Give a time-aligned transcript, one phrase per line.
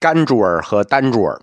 [0.00, 1.42] 甘珠尔和丹珠尔，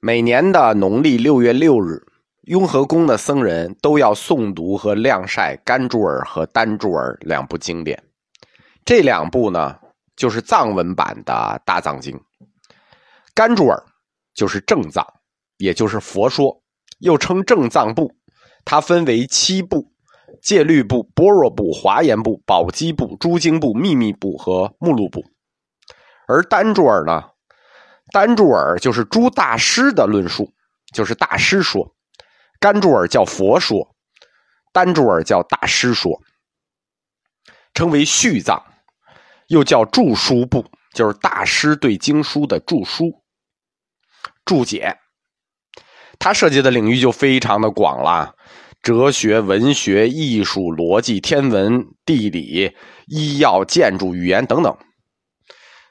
[0.00, 2.02] 每年的农历六月六日，
[2.42, 8.04] 雍和宫的僧人都要诵读和晾晒甘珠尔和丹珠尔两部经典。
[8.84, 9.78] 这两部呢，
[10.14, 12.20] 就是藏文版的大藏经。
[13.32, 13.82] 甘珠尔
[14.34, 15.02] 就是正藏，
[15.56, 16.60] 也就是佛说，
[16.98, 18.12] 又称正藏部。
[18.66, 19.90] 它分为七部：
[20.42, 25.24] 戒律部、般若部、华严部、宝积部、诸经部、秘密部和目录部。
[26.26, 27.30] 而丹珠尔呢？
[28.10, 30.52] 丹柱尔就是诸大师的论述，
[30.94, 31.94] 就是大师说；
[32.58, 33.94] 甘珠尔叫佛说，
[34.72, 36.20] 丹珠尔叫大师说，
[37.74, 38.62] 称为续藏，
[39.48, 43.22] 又叫注书部，就是大师对经书的注书、
[44.44, 44.98] 注解。
[46.18, 48.34] 它涉及的领域就非常的广了，
[48.82, 52.74] 哲学、文学、艺术、逻辑、天文、地理、
[53.06, 54.76] 医药、建筑、语言等等。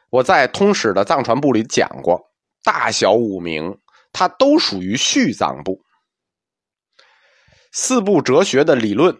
[0.09, 2.31] 我在通史的藏传部里讲过，
[2.63, 3.77] 大小五名，
[4.13, 5.82] 它都属于续藏部。
[7.71, 9.17] 四部哲学的理论，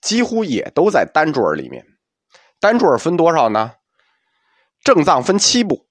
[0.00, 1.84] 几乎也都在单柱儿里面。
[2.60, 3.72] 单柱儿分多少呢？
[4.82, 5.86] 正藏分七部，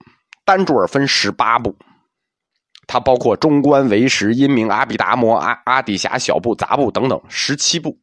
[0.46, 1.76] 单柱儿分十八部。
[2.88, 8.00] 它包括中观、唯识、阴明、阿毗达摩、阿阿底峡小部、杂部等等十七部。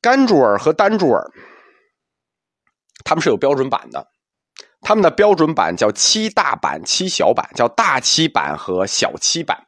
[0.00, 1.30] 甘珠尔和丹珠尔，
[3.04, 4.06] 他们是有标准版的。
[4.86, 9.66] 他们的标准版叫七大版、七小版，叫大七版和小七版。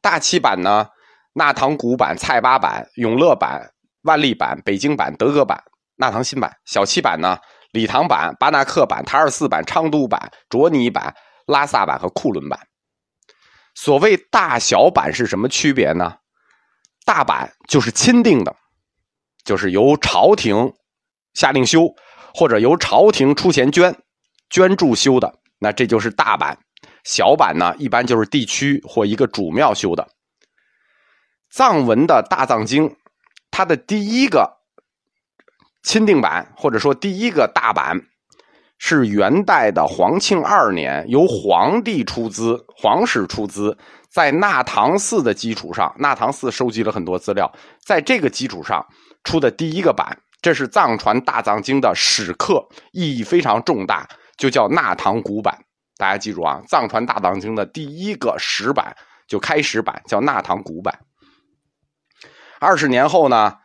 [0.00, 0.88] 大七版呢，
[1.34, 3.70] 纳唐古版、蔡八版、永乐版、
[4.04, 5.62] 万历版、北京版、德格版、
[5.96, 6.50] 纳唐新版。
[6.64, 7.36] 小七版呢，
[7.72, 11.14] 礼堂版、巴纳克版、塔尔寺版、昌都版、卓尼版、
[11.46, 12.58] 拉萨版和库伦版。
[13.74, 16.14] 所谓大小版是什么区别呢？
[17.04, 18.56] 大版就是钦定的，
[19.44, 20.72] 就是由朝廷
[21.34, 21.94] 下令修，
[22.32, 23.94] 或者由朝廷出钱捐。
[24.54, 26.54] 捐助修的，那这就是大版；
[27.02, 30.06] 小版呢，一般就是地区或一个主庙修的。
[31.50, 32.94] 藏文的大藏经，
[33.50, 34.58] 它的第一个
[35.82, 38.00] 钦定版，或者说第一个大版，
[38.78, 43.76] 是元代的皇庆二年，由皇帝出资，皇室出资，
[44.08, 47.52] 在纳唐寺的基础上，纳唐寺收集了很多资料，
[47.84, 48.86] 在这个基础上
[49.24, 54.08] 出的第一个版，这是藏传大藏经的史刻，意义非常重大。
[54.36, 55.64] 就叫纳唐古版，
[55.96, 58.96] 大家记住啊，藏传大藏经的第一个石版
[59.28, 60.98] 就开始版叫纳唐古版。
[62.58, 63.56] 二十年后呢，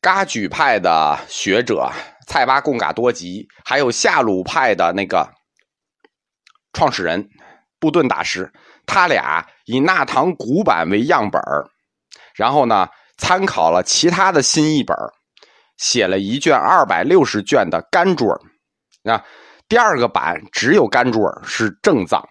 [0.00, 1.90] 噶举派的学者
[2.26, 5.32] 蔡巴贡嘎多吉，还有夏鲁派的那个
[6.72, 7.28] 创始人
[7.78, 8.52] 布顿大师，
[8.86, 11.40] 他俩以纳唐古版为样本
[12.34, 14.96] 然后呢，参考了其他的新译本
[15.76, 18.40] 写了一卷二百六十卷的甘珠尔
[19.04, 19.24] 啊。
[19.74, 22.24] 第二个版只有甘珠尔是正藏，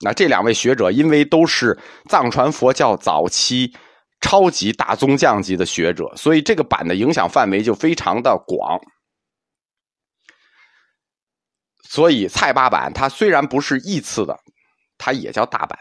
[0.00, 1.78] 那这两位学者因为都是
[2.08, 3.72] 藏传佛教早期
[4.20, 8.76] 超级大宗匠级的学者，所以这个版的影响范围就非常的广。
[11.88, 14.36] 所以蔡八版它虽然不是义次的，
[14.98, 15.78] 它也叫大版。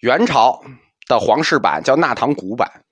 [0.00, 0.62] 元朝
[1.08, 2.84] 的皇室版叫纳唐古版，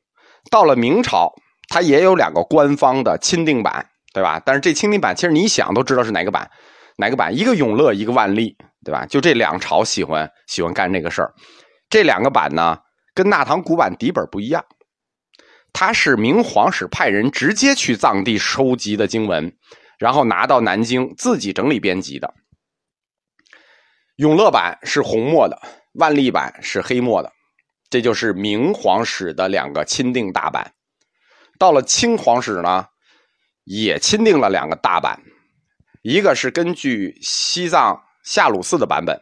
[0.51, 1.31] 到了明朝，
[1.69, 3.91] 它也有两个官方的钦定版。
[4.15, 4.41] 对吧？
[4.47, 6.49] 但是这清定版，其实你想都知道是哪个版，
[6.97, 7.37] 哪个版？
[7.37, 9.05] 一个永乐，一个万历，对吧？
[9.07, 11.35] 就这两朝喜欢喜欢干这个事儿。
[11.91, 12.79] 这两个版呢，
[13.13, 14.65] 跟纳唐古版底本不一样，
[15.73, 19.53] 它是明皇室派人直接去藏地收集的经文，
[19.99, 22.33] 然后拿到南京自己整理编辑的。
[24.15, 25.61] 永乐版是红墨的，
[25.95, 27.33] 万历版是黑墨的，
[27.91, 30.73] 这就是明皇室的两个钦定大版。
[31.59, 32.87] 到了清皇室呢？
[33.65, 35.19] 也钦定了两个大版，
[36.03, 39.19] 一个是根据西藏夏鲁寺的版本，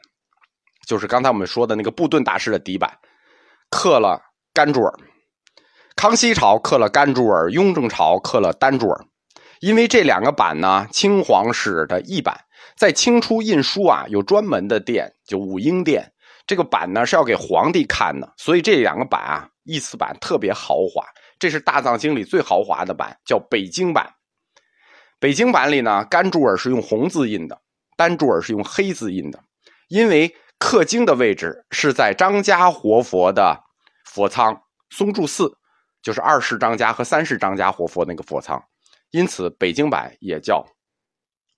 [0.86, 2.98] 就是刚才我们说的那个布顿大师的底版，
[3.70, 4.20] 刻了
[4.52, 4.92] 甘珠尔；
[5.94, 9.04] 康熙朝刻了甘珠尔，雍正朝刻了丹珠尔。
[9.60, 12.36] 因为这两个版呢，清皇室的译版
[12.76, 16.12] 在清初印书啊，有专门的店，就武英殿。
[16.48, 21.06] 这个版呢是要给皇帝看的，所以这两个版啊，译次版特别豪华。
[21.38, 24.12] 这是大藏经里最豪华的版，叫北京版。
[25.22, 27.62] 北京版里呢，甘珠尔是用红字印的，
[27.96, 29.38] 丹珠尔是用黑字印的，
[29.86, 33.62] 因为刻经的位置是在张家活佛的
[34.04, 35.56] 佛仓松柱寺，
[36.02, 38.60] 就是二世张家和三世张家活佛那个佛仓，
[39.12, 40.66] 因此北京版也叫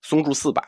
[0.03, 0.63] 松柱寺版。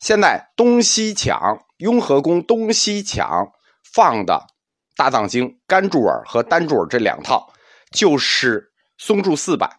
[0.00, 3.50] 现在东西墙雍和宫东西墙
[3.94, 4.46] 放的
[4.94, 7.50] 大藏经甘珠尔和丹珠尔这两套，
[7.92, 9.74] 就是松柱寺版。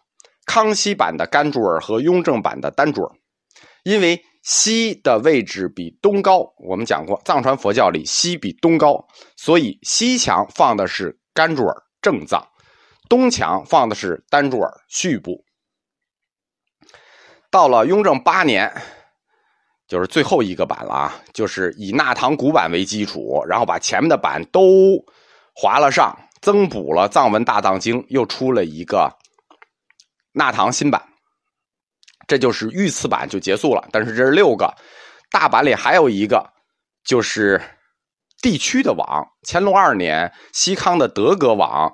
[0.50, 3.12] 康熙版的甘珠尔和雍正版的丹珠尔，
[3.84, 6.52] 因为西的位置比东高。
[6.58, 9.08] 我们讲过，藏传佛教里西比东高，
[9.38, 12.44] 所以西墙放的是甘珠尔正藏，
[13.08, 15.46] 东墙放的是丹珠尔续部。
[17.52, 18.74] 到了雍正八年，
[19.88, 24.98] 就是最后一个版了啊，就是以纳唐古版为基础，然后把前面的版都
[25.54, 29.16] 划了上，增补了藏文大藏经，又出了一个
[30.34, 31.02] 纳唐新版，
[32.28, 33.88] 这就是御赐版就结束了。
[33.92, 34.74] 但是这是六个
[35.32, 36.46] 大版里还有一个，
[37.04, 37.62] 就是
[38.42, 39.28] 地区的网。
[39.48, 41.94] 乾隆二年，西康的德格网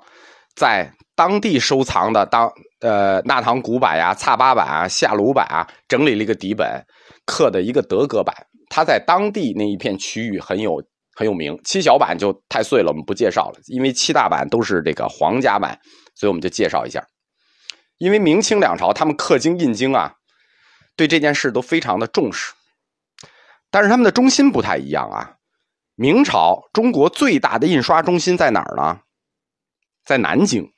[0.54, 2.52] 在当地收藏的当。
[2.80, 6.84] 呃，纳唐古版呀、擦巴版啊、夏鲁版啊，整理了一个底本，
[7.24, 8.36] 刻的一个德格版。
[8.68, 10.80] 它在当地那一片区域很有
[11.14, 11.58] 很有名。
[11.64, 13.58] 七小版就太碎了，我们不介绍了。
[13.68, 15.76] 因为七大版都是这个皇家版，
[16.14, 17.02] 所以我们就介绍一下。
[17.98, 20.16] 因为明清两朝他们刻经印经啊，
[20.96, 22.52] 对这件事都非常的重视，
[23.70, 25.36] 但是他们的中心不太一样啊。
[25.94, 29.00] 明朝中国最大的印刷中心在哪儿呢？
[30.04, 30.72] 在南京。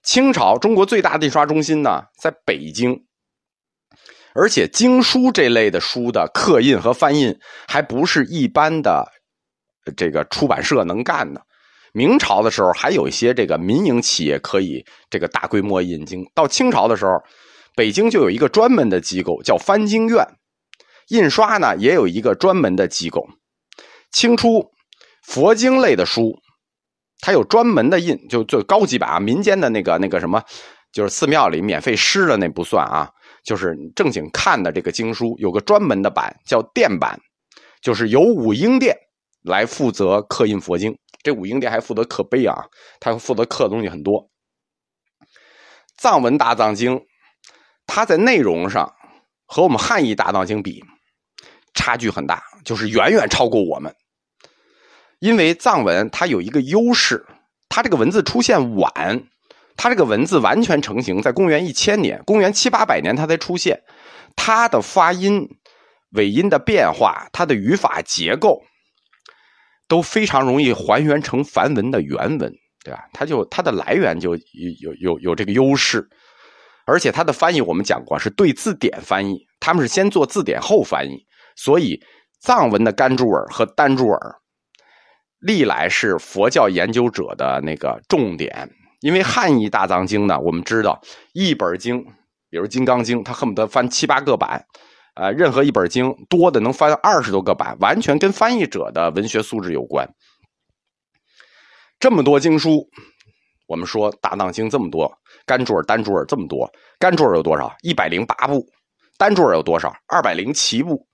[0.00, 3.04] 清朝中国最大的印刷中心呢，在北京，
[4.32, 7.36] 而且经书这类的书的刻印和翻印，
[7.66, 9.10] 还不是一般的
[9.96, 11.44] 这个出版社能干的。
[11.92, 16.24] 明朝的时候，还有一些这个民营企业可以这个大规模印经。
[16.34, 17.12] 到清朝的时候，
[17.74, 20.26] 北京就有一个专门的机构叫翻经院，
[21.08, 23.28] 印刷呢也有一个专门的机构，
[24.10, 24.70] 清初
[25.22, 26.38] 佛经类的书。
[27.20, 30.40] 它有专门的印，就最高级版啊，民间的那个那个什么，
[30.92, 33.10] 就是寺庙里免费施的那不算啊，
[33.42, 37.18] 就是正经看的这个经书，有个专门的版叫殿版，
[37.82, 38.96] 就是由武英殿
[39.48, 40.96] 来负责刻印佛经。
[41.22, 42.54] 这武英殿还负责刻碑啊，
[43.00, 44.30] 他负责刻的东西很多。
[45.96, 47.04] 藏文大藏经，
[47.86, 48.94] 它在内容上
[49.46, 50.84] 和我们汉译大藏经比，
[51.74, 53.92] 差距很大，就是远远超过我们。
[55.18, 57.26] 因为藏文它有一个优势，
[57.68, 59.24] 它这个文字出现晚，
[59.76, 63.82] 它这个文字完全成型在公元一千年，公元七八百年它才出现，
[64.36, 65.48] 它的发音、
[66.10, 68.62] 尾音的变化、它的语法结构
[69.88, 72.52] 都非常容易还原成梵文的原文，
[72.84, 73.08] 对吧？
[73.12, 76.08] 它就它的来源就有有有这个优势，
[76.86, 81.26] 而且它的翻译我们讲过是对字典翻译，他们是先做字典后翻译，
[81.56, 82.00] 所以
[82.40, 84.36] 藏文的甘珠尔和丹珠尔。
[85.40, 88.68] 历来是佛教研究者的那个重点，
[89.00, 91.00] 因为汉译大藏经呢，我们知道
[91.32, 92.04] 一本经，
[92.50, 94.66] 比如《金刚经》，它恨不得翻七八个版，
[95.18, 100.08] 呃，任何一本经多的能翻二十多个版，完全跟翻译者的文学素质有关。
[101.98, 102.88] 这么多经书，
[103.66, 105.12] 我们说大藏经这么多，
[105.44, 106.70] 甘珠尔、丹珠尔这么多，
[107.00, 107.74] 甘珠尔有多少？
[107.82, 108.64] 一百零八部，
[109.16, 109.92] 丹珠尔有多少？
[110.06, 111.08] 二百零七部，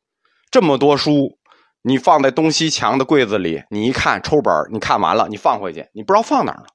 [0.51, 1.39] 这么多书。
[1.81, 6.67] 你放在东西墙的柜子里，你一看抽本你看完了，你放回去，你不知道放哪儿了。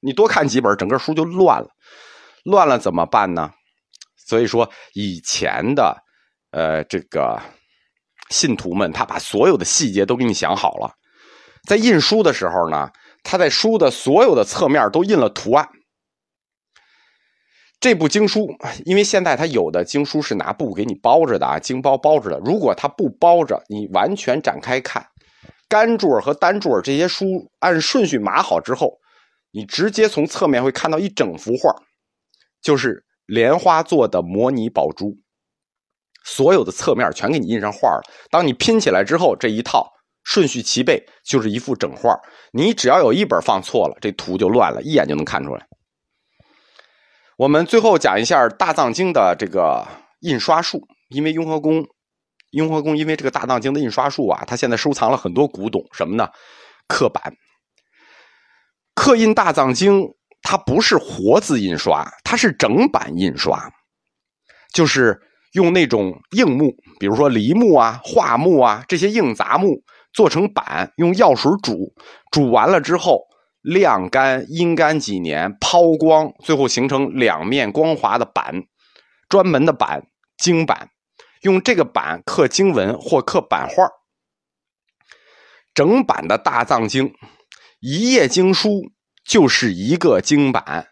[0.00, 1.68] 你多看几本，整个书就乱了。
[2.42, 3.52] 乱了怎么办呢？
[4.16, 5.96] 所以说，以前的
[6.50, 7.40] 呃这个
[8.30, 10.92] 信徒们，他把所有的细节都给你想好了，
[11.66, 12.90] 在印书的时候呢，
[13.22, 15.68] 他在书的所有的侧面都印了图案。
[17.80, 18.48] 这部经书，
[18.84, 22.40] 因为现在他有的经书是拿布给你包着的啊，经包包着的。
[22.40, 25.06] 如果它不包着，你完全展开看，
[25.68, 27.24] 干柱儿和单柱儿这些书
[27.60, 28.98] 按顺序码好之后，
[29.52, 31.72] 你直接从侧面会看到一整幅画，
[32.60, 35.16] 就是莲花做的模拟宝珠，
[36.28, 38.02] 所有的侧面全给你印上画了。
[38.30, 39.90] 当你拼起来之后，这一套
[40.24, 42.14] 顺序齐备，就是一幅整画。
[42.52, 45.66] 你只要有一本放错了，这图就乱了，一眼就能看出来。
[47.38, 49.86] 我们最后讲一下大藏经的这个
[50.20, 51.86] 印刷术，因为雍和宫，
[52.50, 56.28] 雍和宫因为这个大藏经的印刷术啊，它现在收藏了很多古董，什么呢？
[56.88, 57.32] 刻版，
[58.94, 60.02] 刻印大藏经，
[60.42, 63.70] 它不是活字印刷，它是整版印刷，
[64.72, 65.20] 就是
[65.52, 71.94] 用那种硬木，比如说梨木啊、桦木啊这些硬杂木做成板，用药水煮，
[72.30, 73.26] 煮完了之后。
[73.60, 78.62] 晾干、阴干几年，抛光，最后形成两面光滑的板，
[79.28, 80.06] 专门的板
[80.38, 80.90] 经板，
[81.42, 83.88] 用这个板刻经文或刻版画。
[85.74, 87.12] 整版的大藏经，
[87.80, 88.92] 一页经书
[89.26, 90.86] 就是一个经版。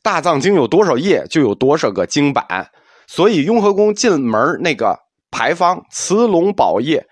[0.00, 2.70] 大藏经有多少页，就有多少个经版。
[3.14, 4.98] 所以雍和宫进门那个
[5.30, 7.06] 牌坊“慈龙宝业”，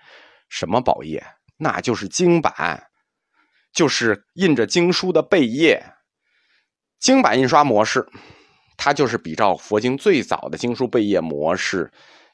[0.49, 1.23] 什么宝业？
[1.57, 2.87] 那就是经版。
[3.71, 5.79] 就是印着经书的背页，
[6.99, 8.03] 经版印刷模式，
[8.75, 11.89] 它就是比照佛经最早的经书背页模式，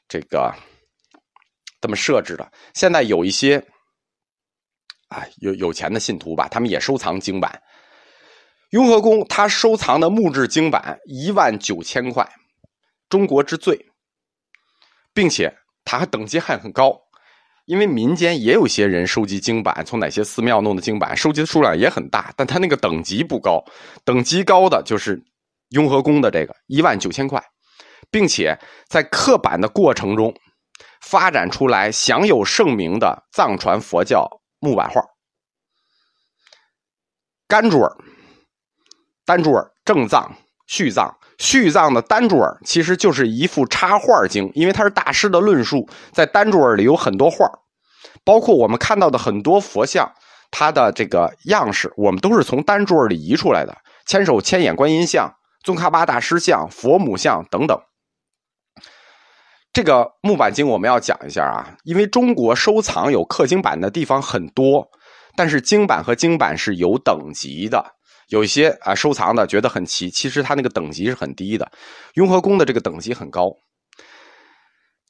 [0.08, 0.50] 这个
[1.78, 2.50] 这么设置的。
[2.72, 3.62] 现在有一些，
[5.08, 7.62] 啊，有有钱的信徒吧，他们也收藏经版。
[8.70, 12.26] 雍和宫他收藏的木质经版一万九千块，
[13.08, 13.90] 中国之最，
[15.12, 17.00] 并且它还等级还很高。
[17.66, 23.62] 因为民间也有些人收集经版，从哪些寺庙弄的经版，收集的数量也很大，但它那个等级不高，
[24.04, 25.22] 等级高的就是
[25.68, 27.44] 雍和宫的这个一万九千块，
[28.10, 30.34] 并且在刻版的过程中
[31.02, 34.26] 发展出来享有盛名的藏传佛教
[34.60, 35.02] 木版画，
[37.46, 37.96] 甘珠尔、
[39.26, 40.34] 丹珠尔、正藏、
[40.68, 41.12] 续藏。
[41.38, 47.48] 续藏的丹珠尔其实就是一幅插画经，因为它是大师的论述，在丹珠尔里有很多画，
[48.24, 50.12] 包括我们看到的很多佛像，
[50.50, 53.76] 它的这个样式，我们都是从丹珠尔里移出来的。
[54.04, 55.32] 千手千眼观音像、
[55.62, 57.80] 宗喀巴大师像、佛母像等等。
[59.72, 64.88] 这个木板经我们要讲一下啊，因为中国收藏有刻经版的地方很多，
[65.36, 67.94] 但是经版和经版是有等级的。
[68.28, 71.70] 有一些啊，收藏的觉得很奇，其实它那个等级是很低的。
[72.14, 73.54] 雍和宫的这个等级很高。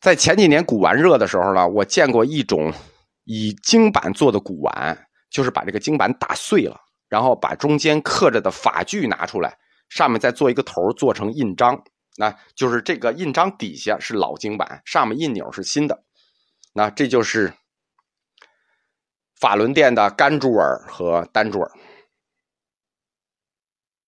[0.01, 2.73] 在前几年古玩热的时候呢，我见过一种
[3.25, 4.97] 以经版做的古玩，
[5.31, 9.57] 就是把这个经版打碎了，然后把中间刻着的法具拿出来，
[9.89, 11.83] 上面再做一个头，做成印章。
[12.17, 16.05] 那就是这个印章底下是老经板，上面印钮是新的。
[16.73, 17.53] 那这就是
[19.41, 21.71] 法轮殿的甘珠尔和丹珠尔。